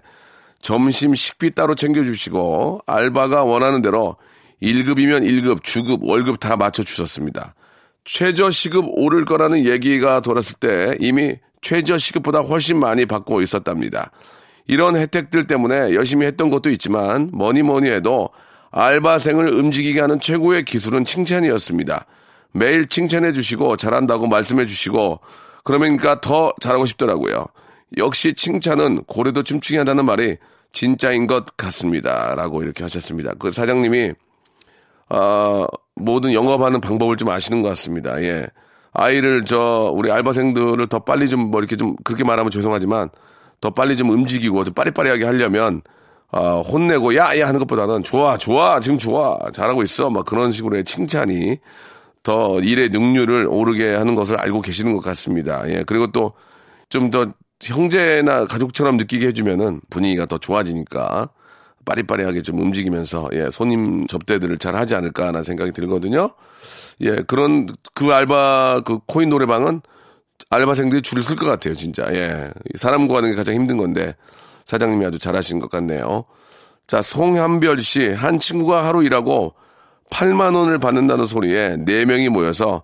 점심 0.61 1.15
식비 1.15 1.55
따로 1.55 1.77
챙겨주시고, 1.77 2.81
알바가 2.87 3.45
원하는 3.45 3.83
대로 3.83 4.17
1급이면 4.61 5.23
1급, 5.23 5.63
주급, 5.63 6.03
월급 6.03 6.41
다 6.41 6.57
맞춰주셨습니다. 6.57 7.55
최저 8.03 8.51
시급 8.51 8.85
오를 8.89 9.25
거라는 9.27 9.65
얘기가 9.65 10.23
돌았을 10.23 10.57
때 10.59 10.97
이미 10.99 11.37
최저 11.63 11.99
시급보다 11.99 12.41
훨씬 12.41 12.81
많이 12.81 13.07
받고 13.07 13.43
있었답니다. 13.43 14.11
이런 14.71 14.95
혜택들 14.95 15.49
때문에 15.49 15.95
열심히 15.95 16.27
했던 16.27 16.49
것도 16.49 16.71
있지만 16.71 17.29
뭐니 17.33 17.63
뭐니 17.63 17.91
해도 17.91 18.29
알바생을 18.71 19.53
움직이게 19.53 20.01
하는 20.01 20.21
최고의 20.21 20.65
기술은 20.65 21.05
칭찬이었습니다. 21.07 22.07
매일 22.53 22.87
칭찬해 22.87 23.33
주시고 23.33 23.77
잘한다고 23.77 24.29
말씀해 24.29 24.67
주시고 24.67 25.19
그러니까 25.65 26.21
더 26.21 26.53
잘하고 26.61 26.87
싶더라고요. 26.87 27.47
역시 27.99 28.33
칭찬은 28.33 29.03
고래도 29.09 29.43
춤추게 29.43 29.79
한다는 29.79 30.05
말이 30.05 30.37
진짜인 30.71 31.27
것 31.27 31.57
같습니다. 31.57 32.37
라고 32.37 32.63
이렇게 32.63 32.85
하셨습니다. 32.85 33.33
그 33.41 33.51
사장님이 33.51 34.13
아, 35.09 35.67
모든 35.97 36.33
영업하는 36.33 36.81
방법을 36.81 37.17
좀 37.17 37.29
아시는 37.29 37.63
것 37.63 37.71
같습니다. 37.71 38.23
예. 38.23 38.47
아이를 38.93 39.45
저 39.45 39.93
우리 39.93 40.13
알바생들을 40.13 40.87
더 40.87 41.01
빨리 41.01 41.29
좀 41.29 41.51
뭐 41.51 41.59
이렇게 41.59 41.75
좀 41.75 41.97
그렇게 42.05 42.23
말하면 42.23 42.53
죄송하지만 42.53 43.11
더 43.61 43.71
빨리 43.71 43.97
좀 43.97 44.11
움직이고 44.11 44.65
좀 44.65 44.75
빠리빠리하게 44.75 45.25
하려면 45.25 45.83
어, 46.33 46.61
혼내고 46.63 47.17
야야 47.17 47.47
하는 47.49 47.59
것보다는 47.61 48.03
좋아 48.03 48.37
좋아 48.37 48.81
지금 48.81 48.99
좋아 48.99 49.39
잘하고 49.53 49.83
있어 49.83 50.11
막 50.11 50.25
그런 50.25 50.53
식으로의 50.53 50.85
칭찬이 50.85 51.59
더 52.23 52.61
일의 52.61 52.91
능률을 52.91 53.49
오르게 53.51 53.95
하는 53.95 54.15
것을 54.15 54.39
알고 54.39 54.61
계시는 54.61 54.93
것 54.93 55.01
같습니다. 55.01 55.63
예 55.69 55.83
그리고 55.87 56.07
또 56.13 56.33
좀 56.91 57.11
더 57.11 57.33
형제나 57.63 58.47
가족처럼 58.47 58.97
느끼게 58.97 59.29
해주면은 59.29 59.81
분위기가 59.91 60.27
더 60.27 60.39
좋아지니까 60.39 61.29
빠리빠리하게 61.85 62.43
좀 62.43 62.59
움직이면서 62.59 63.29
예 63.33 63.49
손님 63.51 64.07
접대들을 64.07 64.59
잘 64.59 64.77
하지 64.77 64.95
않을까라는 64.95 65.43
생각이 65.43 65.73
들거든요. 65.73 66.31
예 67.03 67.17
그런 67.27 67.67
그 67.95 68.13
알바 68.13 68.83
그 68.85 68.99
코인 69.07 69.29
노래방은 69.29 69.83
알바생들이 70.49 71.03
줄을 71.03 71.23
쓸 71.23 71.37
것 71.37 71.47
같아요 71.47 71.75
진짜 71.75 72.07
예 72.13 72.51
사람 72.75 73.07
구하는 73.07 73.31
게 73.31 73.37
가장 73.37 73.55
힘든 73.55 73.77
건데 73.77 74.15
사장님이 74.71 75.05
아주 75.07 75.19
잘하신 75.19 75.59
것 75.59 75.69
같네요. 75.69 76.25
자, 76.87 77.03
송한별 77.03 77.81
씨, 77.81 78.11
한 78.13 78.39
친구가 78.39 78.87
하루 78.87 79.05
일하고 79.05 79.55
8만 80.11 80.57
원을 80.57 80.79
받는다는 80.79 81.27
소리에 81.27 81.77
4명이 81.77 82.29
모여서 82.31 82.83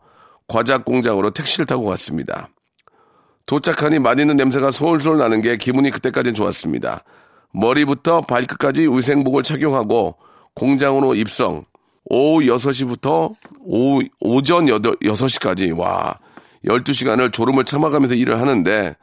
과자 0.49 0.79
공장으로 0.79 1.31
택시를 1.31 1.67
타고 1.67 1.87
갔습니다. 1.87 2.49
도착하니 3.47 4.01
맛있는 4.01 4.37
냄새가 4.37 4.71
솔솔 4.73 5.19
나는 5.19 5.41
게 5.41 5.57
기분이 5.57 5.91
그때까진 5.91 6.35
좋았습니다. 6.35 7.05
머리부터 7.53 8.23
발끝까지 8.23 8.89
위생복을 8.89 9.45
착용하고 9.45 10.17
공장으로 10.55 11.15
입성. 11.15 11.65
오후 12.05 12.43
6시부터 12.47 13.33
오후, 13.61 14.03
오전 14.21 14.67
8, 14.67 14.79
6시까지, 14.79 15.77
와, 15.77 16.17
12시간을 16.67 17.33
졸음을 17.33 17.65
참아가면서 17.65 18.15
일을 18.15 18.41
하는데 18.41 18.95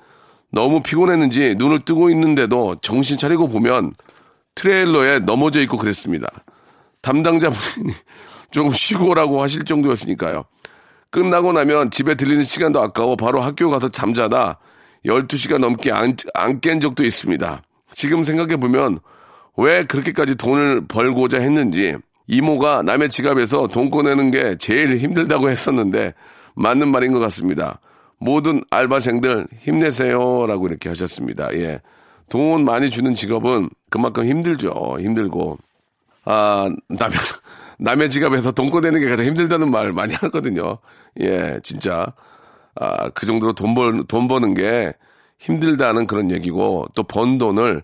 너무 0.52 0.84
피곤했는지 0.84 1.56
눈을 1.58 1.80
뜨고 1.80 2.10
있는데도 2.12 2.76
정신 2.82 3.18
차리고 3.18 3.48
보면 3.48 3.94
트레일러에 4.56 5.20
넘어져 5.20 5.62
있고 5.62 5.78
그랬습니다. 5.78 6.28
담당자분이 7.02 7.94
조금 8.52 8.72
쉬고 8.74 9.10
오라고 9.10 9.42
하실 9.42 9.64
정도였으니까요. 9.64 10.46
끝나고 11.10 11.54
나면 11.54 11.92
집에 11.92 12.16
들리는 12.16 12.44
시간도 12.44 12.82
아까워 12.82 13.16
바로 13.16 13.42
학교 13.42 13.70
가서 13.70 13.90
잠자다 13.90 14.60
12시간 15.06 15.60
넘게 15.60 15.92
안, 15.92 16.16
안 16.34 16.60
깬 16.60 16.80
적도 16.80 17.04
있습니다. 17.04 17.62
지금 17.94 18.24
생각해보면 18.24 19.00
왜 19.58 19.86
그렇게까지 19.86 20.36
돈을 20.36 20.88
벌고자 20.88 21.40
했는지 21.40 21.96
이모가 22.28 22.84
남의 22.84 23.10
지갑에서 23.10 23.68
돈 23.68 23.90
꺼내는 23.92 24.32
게 24.32 24.56
제일 24.58 24.98
힘들다고 24.98 25.50
했었는데 25.50 26.14
맞는 26.56 26.90
말인 26.90 27.12
것 27.14 27.20
같습니다. 27.20 27.80
모든 28.20 28.64
알바생들 28.70 29.48
힘내세요라고 29.60 30.68
이렇게 30.68 30.90
하셨습니다. 30.90 31.54
예. 31.56 31.82
돈 32.30 32.64
많이 32.66 32.90
주는 32.90 33.14
직업은 33.14 33.70
그만큼 33.90 34.26
힘들죠. 34.26 34.98
힘들고. 35.00 35.58
아, 36.26 36.70
남의, 36.88 37.18
남의 37.80 38.10
지갑에서 38.10 38.52
돈 38.54 38.70
꺼내는 38.70 39.00
게 39.02 39.10
가장 39.10 39.26
힘들다는 39.26 39.70
말 39.72 39.92
많이 39.92 40.14
하거든요. 40.16 40.78
예, 41.20 41.60
진짜. 41.64 42.14
아, 42.76 43.10
그 43.10 43.26
정도로 43.26 43.54
돈 43.54 43.76
벌, 43.76 44.04
돈 44.08 44.28
버는 44.28 44.54
게 44.54 44.94
힘들다는 45.40 46.08
그런 46.08 46.32
얘기고 46.32 46.88
또 46.96 47.04
번 47.04 47.38
돈을 47.38 47.84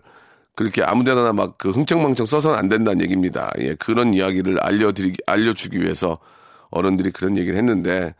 그렇게 0.56 0.82
아무 0.82 1.04
데나 1.04 1.32
막 1.32 1.58
그 1.58 1.70
흥청망청 1.70 2.26
써서는 2.26 2.58
안 2.58 2.68
된다는 2.68 3.02
얘기입니다. 3.02 3.52
예, 3.60 3.74
그런 3.74 4.14
이야기를 4.14 4.58
알려드리기, 4.60 5.18
알려주기 5.26 5.80
위해서 5.80 6.18
어른들이 6.70 7.10
그런 7.10 7.36
얘기를 7.36 7.56
했는데 7.58 8.14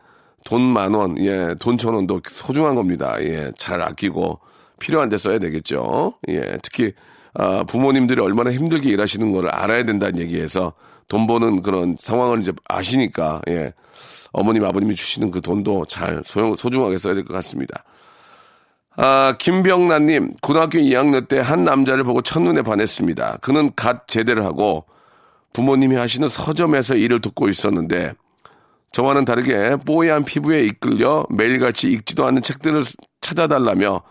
돈 0.45 0.61
만 0.61 0.93
원, 0.93 1.17
예, 1.19 1.55
돈 1.59 1.77
천 1.77 1.93
원도 1.93 2.21
소중한 2.25 2.75
겁니다. 2.75 3.15
예, 3.21 3.51
잘 3.57 3.81
아끼고 3.81 4.39
필요한 4.79 5.09
데 5.09 5.17
써야 5.17 5.39
되겠죠. 5.39 6.13
예, 6.29 6.57
특히 6.63 6.93
아, 7.33 7.63
부모님들이 7.63 8.21
얼마나 8.21 8.51
힘들게 8.51 8.89
일하시는 8.89 9.31
걸 9.31 9.47
알아야 9.49 9.83
된다는 9.83 10.19
얘기에서 10.19 10.73
돈 11.07 11.27
버는 11.27 11.61
그런 11.61 11.95
상황을 11.99 12.41
이제 12.41 12.51
아시니까 12.67 13.41
예, 13.49 13.73
어머님 14.33 14.65
아버님이 14.65 14.95
주시는 14.95 15.31
그 15.31 15.41
돈도 15.41 15.85
잘 15.85 16.21
소용, 16.25 16.55
소중하게 16.55 16.97
써야 16.97 17.13
될 17.13 17.23
것 17.23 17.33
같습니다. 17.35 17.83
아, 18.97 19.35
김병란님, 19.39 20.35
고등학교 20.41 20.77
2학년 20.79 21.27
때 21.27 21.39
한 21.39 21.63
남자를 21.63 22.03
보고 22.03 22.21
첫눈에 22.21 22.61
반했습니다. 22.61 23.37
그는 23.41 23.71
갓 23.75 24.07
제대를 24.07 24.43
하고 24.45 24.85
부모님이 25.53 25.95
하시는 25.95 26.27
서점에서 26.27 26.95
일을 26.95 27.21
돕고 27.21 27.49
있었는데 27.49 28.13
저와는 28.91 29.25
다르게 29.25 29.77
뽀얀 29.85 30.25
피부에 30.25 30.63
이끌려 30.63 31.25
매일같이 31.29 31.87
읽지도 31.87 32.25
않는 32.25 32.41
책들을 32.41 32.83
찾아달라며 33.21 34.01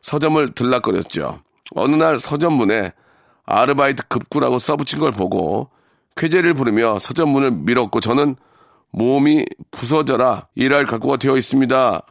서점을 0.00 0.54
들락거렸죠. 0.54 1.40
어느 1.74 1.96
날 1.96 2.18
서점문에 2.18 2.92
아르바이트 3.44 4.08
급구라고 4.08 4.58
써붙인 4.58 4.98
걸 4.98 5.12
보고 5.12 5.68
쾌재를 6.16 6.54
부르며 6.54 6.98
서점문을 6.98 7.50
밀었고 7.52 8.00
저는 8.00 8.36
몸이 8.92 9.44
부서져라 9.70 10.48
일할 10.54 10.86
각오가 10.86 11.16
되어 11.16 11.36
있습니다. 11.36 12.02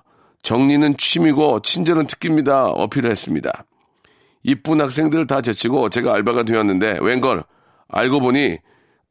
정리는 0.42 0.96
취미고 0.98 1.60
친절은 1.62 2.08
특기입니다. 2.08 2.68
어필을 2.68 3.10
했습니다. 3.10 3.66
이쁜 4.44 4.80
학생들을 4.80 5.28
다 5.28 5.42
제치고 5.42 5.90
제가 5.90 6.14
알바가 6.14 6.44
되었는데 6.44 7.00
웬걸 7.02 7.44
알고 7.90 8.20
보니 8.22 8.58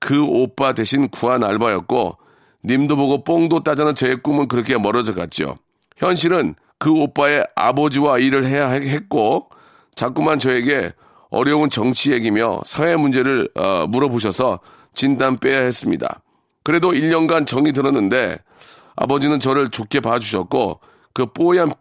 그 0.00 0.22
오빠 0.24 0.72
대신 0.72 1.08
구한 1.08 1.44
알바였고 1.44 2.16
님도 2.68 2.96
보고 2.96 3.24
뽕도 3.24 3.64
따자는 3.64 3.94
저의 3.94 4.18
꿈은 4.22 4.46
그렇게 4.46 4.76
멀어져 4.76 5.14
갔죠. 5.14 5.56
현실은 5.96 6.54
그 6.78 6.92
오빠의 6.92 7.44
아버지와 7.56 8.18
일을 8.18 8.44
해야 8.44 8.68
했고 8.68 9.48
자꾸만 9.94 10.38
저에게 10.38 10.92
어려운 11.30 11.70
정치 11.70 12.12
얘기며 12.12 12.60
사회 12.64 12.94
문제를 12.96 13.48
어, 13.54 13.86
물어보셔서 13.88 14.60
진단 14.94 15.38
빼야 15.38 15.60
했습니다. 15.60 16.20
그래도 16.62 16.92
1년간 16.92 17.46
정이 17.46 17.72
들었는데 17.72 18.38
아버지는 18.96 19.40
저를 19.40 19.68
좋게 19.68 20.00
봐주셨고 20.00 20.80
그 21.14 21.26
뽀얀 21.26 21.72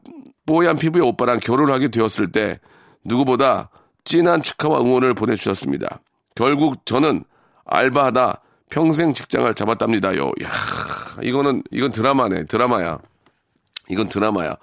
뽀얀 0.45 0.77
피부의 0.77 1.05
오빠랑 1.05 1.39
결혼을 1.39 1.73
하게 1.73 1.89
되었을 1.89 2.31
때 2.31 2.59
누구보다 3.03 3.69
진한 4.05 4.41
축하와 4.41 4.79
응원을 4.79 5.13
보내주셨습니다. 5.13 5.99
결국 6.35 6.85
저는 6.85 7.25
알바하다 7.65 8.41
평생 8.69 9.13
직장을 9.13 9.53
잡았답니다요. 9.53 10.25
야, 10.43 10.49
이거는 11.21 11.63
이건 11.71 11.91
드라마네, 11.91 12.45
드라마야. 12.45 12.99
이건 13.89 14.09
드라마야. 14.09 14.55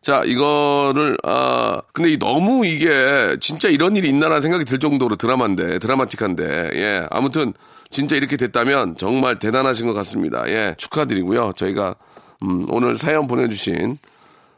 자, 0.00 0.22
이거를 0.24 1.18
아 1.24 1.82
근데 1.92 2.16
너무 2.16 2.64
이게 2.64 3.36
진짜 3.40 3.68
이런 3.68 3.96
일이 3.96 4.08
있나라는 4.08 4.42
생각이 4.42 4.64
들 4.64 4.78
정도로 4.78 5.16
드라마인데, 5.16 5.80
드라마틱한데. 5.80 6.70
예. 6.74 7.06
아무튼 7.10 7.52
진짜 7.90 8.14
이렇게 8.14 8.36
됐다면 8.36 8.96
정말 8.96 9.38
대단하신 9.38 9.86
것 9.86 9.94
같습니다. 9.94 10.48
예. 10.48 10.74
축하드리고요. 10.78 11.52
저희가 11.56 11.96
음, 12.44 12.66
오늘 12.70 12.96
사연 12.96 13.26
보내 13.26 13.48
주신 13.48 13.98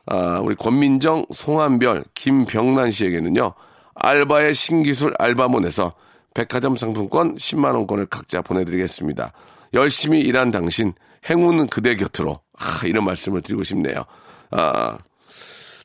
아, 0.06 0.40
우리 0.42 0.54
권민정, 0.54 1.24
송한별, 1.32 2.04
김병란 2.14 2.90
씨에게는요. 2.90 3.54
알바의 3.94 4.54
신기술 4.54 5.14
알바몬에서 5.18 5.94
백화점 6.34 6.76
상품권 6.76 7.36
10만원권을 7.36 8.08
각자 8.08 8.42
보내드리겠습니다. 8.42 9.32
열심히 9.74 10.20
일한 10.20 10.50
당신, 10.50 10.92
행운은 11.28 11.68
그대 11.68 11.96
곁으로. 11.96 12.40
아, 12.58 12.86
이런 12.86 13.04
말씀을 13.04 13.42
드리고 13.42 13.62
싶네요. 13.62 14.04
아, 14.50 14.98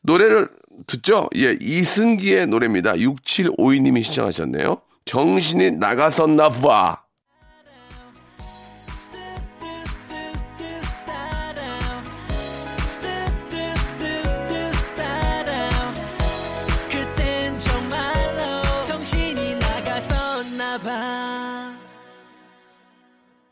노래를 0.03 0.49
듣죠? 0.87 1.29
예, 1.35 1.57
이승기의 1.59 2.47
노래입니다. 2.47 2.93
6752님이 2.93 4.03
시청하셨네요. 4.03 4.81
정신이 5.05 5.71
나갔었나 5.71 6.49
봐. 6.49 7.04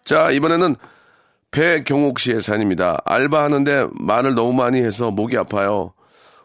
자, 0.05 0.31
이번에는 0.31 0.75
배경옥 1.51 2.19
씨의 2.19 2.41
사연입니다. 2.41 2.99
알바하는데 3.05 3.87
말을 3.99 4.35
너무 4.35 4.53
많이 4.53 4.81
해서 4.81 5.11
목이 5.11 5.37
아파요. 5.37 5.93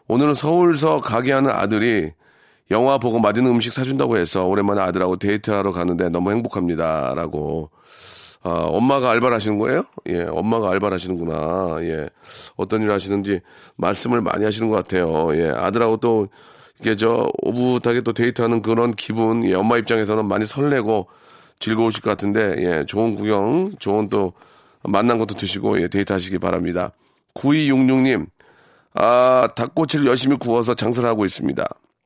오늘은 0.07 0.33
서울서 0.33 1.01
가게 1.01 1.33
하는 1.33 1.51
아들이 1.51 2.11
영화 2.71 2.97
보고 2.97 3.19
맛있는 3.19 3.51
음식 3.51 3.73
사준다고 3.73 4.17
해서 4.17 4.45
오랜만에 4.45 4.81
아들하고 4.81 5.17
데이트하러 5.17 5.71
가는데 5.71 6.09
너무 6.09 6.31
행복합니다. 6.31 7.13
라고. 7.15 7.69
아, 8.41 8.51
엄마가 8.51 9.09
알바를 9.11 9.35
하시는 9.35 9.57
거예요? 9.57 9.83
예, 10.07 10.21
엄마가 10.23 10.71
알바를 10.71 10.95
하시는구나. 10.95 11.77
예. 11.81 12.09
어떤 12.55 12.81
일을 12.81 12.93
하시는지 12.93 13.41
말씀을 13.75 14.21
많이 14.21 14.45
하시는 14.45 14.69
것 14.69 14.75
같아요. 14.77 15.35
예, 15.35 15.49
아들하고 15.49 15.97
또, 15.97 16.27
이게 16.79 16.95
저, 16.95 17.29
오붓하게 17.41 18.01
또 18.01 18.13
데이트하는 18.13 18.61
그런 18.61 18.93
기분, 18.93 19.43
예, 19.43 19.55
엄마 19.55 19.77
입장에서는 19.77 20.25
많이 20.25 20.45
설레고 20.45 21.07
즐거우실 21.59 22.01
것 22.01 22.09
같은데, 22.09 22.55
예, 22.59 22.85
좋은 22.85 23.15
구경, 23.15 23.71
좋은 23.79 24.09
또 24.09 24.33
맛난 24.83 25.17
것도 25.17 25.35
드시고, 25.35 25.81
예, 25.81 25.87
데이트 25.87 26.13
하시기 26.13 26.39
바랍니다. 26.39 26.91
9266님, 27.35 28.27
아, 28.93 29.49
닭꼬치를 29.55 30.05
열심히 30.07 30.37
구워서 30.37 30.73
장사를 30.73 31.07
하고 31.07 31.25
있습니다. 31.25 31.65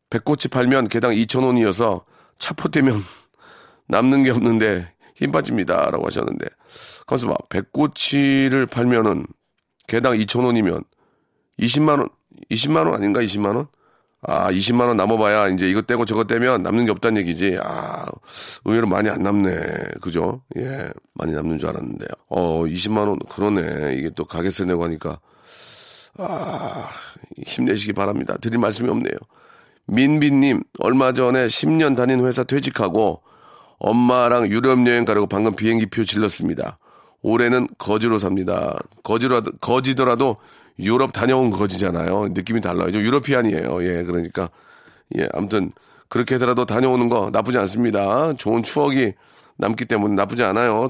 백꼬치 0.10 0.50
팔면 0.50 0.90
개당 0.90 1.12
2,000원이어서 1.12 2.04
차포 2.38 2.59
떼면 2.59 3.02
남는 3.88 4.24
게 4.24 4.32
없는데 4.32 4.92
힘 5.16 5.32
빠집니다. 5.32 5.90
라고 5.92 6.06
하셨는데. 6.06 6.46
가서 7.08 7.28
봐. 7.28 7.36
백꼬치를 7.50 8.68
팔면은 8.68 9.26
개당 9.88 10.14
2,000원이면 10.16 10.84
20만 11.60 12.00
원, 12.00 12.10
20만 12.52 12.86
원 12.86 12.94
아닌가? 12.96 13.22
20만 13.22 13.56
원? 13.56 13.68
아, 14.26 14.52
20만 14.52 14.88
원 14.88 14.96
남아봐야 14.98 15.50
이제 15.50 15.70
이것 15.70 15.86
떼고 15.86 16.06
저것 16.06 16.28
떼면 16.28 16.64
남는 16.64 16.86
게 16.86 16.92
없다는 16.92 17.22
얘기지. 17.22 17.58
아, 17.62 18.06
의외로 18.64 18.88
많이 18.88 19.10
안 19.10 19.22
남네. 19.22 19.52
그죠? 20.02 20.42
예. 20.58 20.90
많이 21.14 21.34
남는 21.34 21.58
줄 21.58 21.70
알았는데요. 21.70 22.08
어, 22.30 22.64
20만 22.64 23.08
원, 23.08 23.20
그러네. 23.30 23.96
이게 23.96 24.10
또 24.12 24.26
가게세 24.26 24.66
내고 24.66 24.84
하니까. 24.86 25.20
아, 26.18 26.88
힘내시기 27.46 27.94
바랍니다. 27.94 28.38
드릴 28.40 28.60
말씀이 28.60 28.90
없네요. 28.90 29.16
민비님, 29.88 30.64
얼마 30.80 31.12
전에 31.12 31.48
10년 31.48 31.98
다닌 31.98 32.26
회사 32.26 32.44
퇴직하고 32.46 33.22
엄마랑 33.80 34.50
유럽 34.50 34.88
여행 34.88 35.04
가려고 35.04 35.28
방금 35.28 35.56
비행기 35.56 35.88
표 35.88 36.06
질렀습니다. 36.06 36.78
올해는 37.22 37.68
거지로 37.78 38.20
삽니다. 38.20 38.78
거지라도, 39.04 39.52
거지더라도 39.60 40.38
유럽 40.80 41.14
다녀온 41.14 41.50
거지잖아요. 41.52 42.30
느낌이 42.32 42.62
달라요. 42.62 42.92
좀 42.92 43.02
유러피안이에요. 43.02 43.84
예, 43.84 44.04
그러니까. 44.04 44.50
예, 45.18 45.28
아무튼 45.34 45.72
그렇게 46.10 46.36
해서라도 46.36 46.66
다녀오는 46.66 47.10
거 47.10 47.30
나쁘지 47.32 47.58
않습니다. 47.60 48.34
좋은 48.38 48.64
추억이 48.64 49.14
남기 49.58 49.86
때문에 49.86 50.16
나쁘지 50.16 50.44
않아요. 50.44 50.90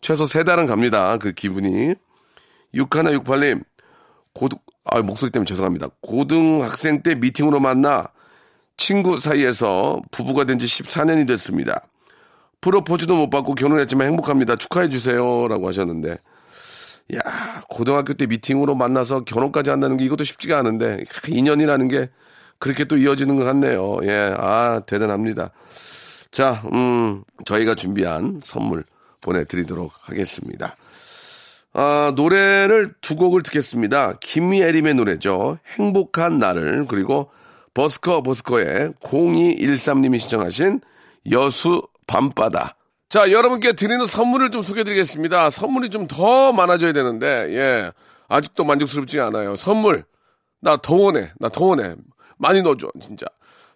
최소 0.00 0.26
세 0.26 0.44
달은 0.44 0.66
갑니다. 0.66 1.16
그 1.18 1.32
기분이. 1.32 1.94
6168님, 2.74 3.62
고등, 4.32 4.58
아, 4.84 5.00
목소리 5.00 5.30
때문에 5.30 5.46
죄송합니다. 5.46 5.88
고등학생 6.02 7.02
때 7.02 7.14
미팅으로 7.14 7.60
만나 7.60 8.08
친구 8.76 9.18
사이에서 9.20 10.02
부부가 10.10 10.44
된 10.44 10.58
지 10.58 10.66
14년이 10.66 11.28
됐습니다. 11.28 11.86
프로포즈도 12.60 13.14
못 13.16 13.30
받고 13.30 13.54
결혼했지만 13.54 14.08
행복합니다. 14.08 14.56
축하해 14.56 14.88
주세요. 14.88 15.46
라고 15.48 15.68
하셨는데. 15.68 16.16
야, 17.14 17.62
고등학교 17.68 18.14
때 18.14 18.26
미팅으로 18.26 18.74
만나서 18.74 19.24
결혼까지 19.24 19.70
한다는 19.70 19.96
게 19.96 20.04
이것도 20.04 20.24
쉽지가 20.24 20.58
않은데, 20.58 21.04
인연이라는 21.28 21.88
게 21.88 22.08
그렇게 22.58 22.84
또 22.84 22.96
이어지는 22.96 23.36
것 23.36 23.44
같네요. 23.44 23.98
예, 24.04 24.34
아, 24.38 24.80
대단합니다. 24.86 25.50
자, 26.30 26.62
음, 26.72 27.22
저희가 27.44 27.74
준비한 27.74 28.40
선물 28.42 28.84
보내드리도록 29.20 29.92
하겠습니다. 30.00 30.74
아, 31.74 32.12
노래를 32.16 32.94
두 33.00 33.16
곡을 33.16 33.42
듣겠습니다. 33.42 34.14
김미애림의 34.20 34.94
노래죠. 34.94 35.58
행복한 35.76 36.38
나를, 36.38 36.86
그리고 36.88 37.30
버스커 37.74 38.22
버스커의 38.22 38.92
0213님이 39.02 40.18
신청하신 40.20 40.80
여수 41.32 41.82
밤바다. 42.06 42.76
자, 43.14 43.30
여러분께 43.30 43.74
드리는 43.74 44.04
선물을 44.04 44.50
좀 44.50 44.62
소개해 44.62 44.82
드리겠습니다. 44.82 45.48
선물이 45.50 45.90
좀 45.90 46.08
더 46.08 46.52
많아져야 46.52 46.92
되는데, 46.92 47.46
예. 47.50 47.92
아직도 48.26 48.64
만족스럽지 48.64 49.20
않아요. 49.20 49.54
선물. 49.54 50.04
나 50.60 50.78
더 50.78 50.96
원해. 50.96 51.30
나 51.38 51.48
더 51.48 51.64
원해. 51.66 51.94
많이 52.38 52.60
넣어줘, 52.62 52.88
진짜. 53.00 53.24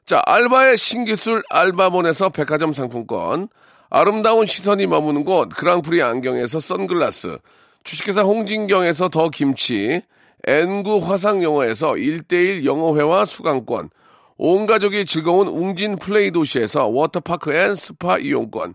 자, 0.05 0.21
알바의 0.27 0.77
신기술 0.77 1.45
알바몬에서 1.51 2.31
백화점 2.31 2.73
상품권. 2.73 3.47
아름다운 3.91 4.45
시선이 4.45 4.89
머무는 4.89 5.23
곳 5.23 5.51
그랑프리 5.51 6.03
안경에서 6.03 6.59
선글라스. 6.59 7.39
주식회사 7.85 8.23
홍진경에서 8.23 9.09
더 9.09 9.29
김치. 9.29 10.03
N구 10.49 10.99
화상영어에서 10.99 11.93
1대1 11.93 12.65
영어회화 12.65 13.25
수강권. 13.25 13.91
온 14.37 14.67
가족이 14.67 15.05
즐거운 15.05 15.47
웅진 15.47 15.95
플레이 15.95 16.33
도시에서 16.33 16.89
워터파크 16.89 17.55
and 17.55 17.77
스파 17.77 18.19
이용권. 18.19 18.75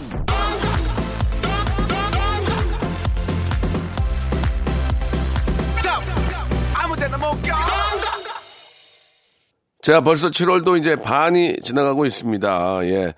자, 9.81 10.01
벌써 10.01 10.29
7월도 10.29 10.77
이제 10.79 10.95
반이 10.95 11.57
지나가고 11.63 12.05
있습니다. 12.05 12.79
예. 12.85 13.13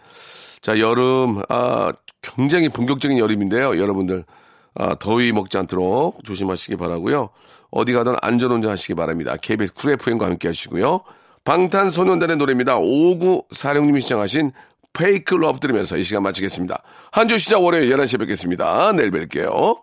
자, 0.61 0.79
여름, 0.79 1.41
아, 1.49 1.91
굉장히 2.21 2.69
본격적인 2.69 3.17
여름인데요. 3.17 3.77
여러분들, 3.77 4.23
아, 4.75 4.95
더위 4.95 5.31
먹지 5.33 5.57
않도록 5.57 6.23
조심하시기 6.23 6.77
바라고요 6.77 7.29
어디 7.69 7.91
가든 7.93 8.15
안전운전 8.21 8.71
하시기 8.71 8.95
바랍니다. 8.95 9.35
KBS 9.41 9.73
쿨 9.73 9.91
FM과 9.93 10.25
함께 10.25 10.47
하시고요. 10.47 11.01
방탄소년단의 11.43 12.37
노래입니다. 12.37 12.79
5946님이 12.79 13.99
신청하신 14.01 14.51
Fake 14.93 15.33
Love 15.35 15.59
들으면서 15.59 15.97
이 15.97 16.03
시간 16.03 16.23
마치겠습니다. 16.23 16.81
한 17.11 17.27
주 17.27 17.37
시작 17.37 17.61
월요일 17.63 17.89
11시에 17.93 18.19
뵙겠습니다. 18.19 18.93
내일 18.93 19.11
뵐게요. 19.11 19.81